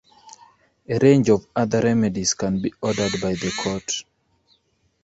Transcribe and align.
A 0.89 0.97
range 0.97 1.29
of 1.29 1.45
other 1.55 1.79
remedies 1.79 2.33
can 2.33 2.59
be 2.59 2.73
ordered 2.81 3.21
by 3.21 3.35
the 3.35 3.53
court. 3.63 4.03